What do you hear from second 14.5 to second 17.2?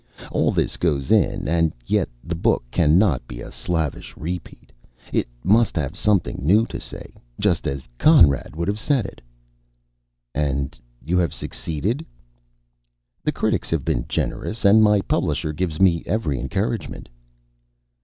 and my publisher gives me every encouragement."